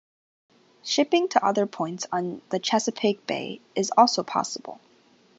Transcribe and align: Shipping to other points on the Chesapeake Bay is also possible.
Shipping 0.83 1.27
to 1.29 1.45
other 1.45 1.67
points 1.67 2.07
on 2.11 2.41
the 2.49 2.57
Chesapeake 2.57 3.27
Bay 3.27 3.61
is 3.75 3.91
also 3.95 4.23
possible. 4.23 4.81